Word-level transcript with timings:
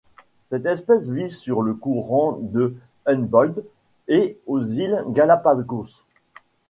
Cette 0.49 0.65
espèce 0.65 1.09
vit 1.11 1.29
sur 1.29 1.61
le 1.61 1.75
courant 1.75 2.39
de 2.41 2.73
Humboldt 3.05 3.61
et 4.07 4.39
aux 4.47 4.63
îles 4.63 5.03
Galápagos. 5.09 5.91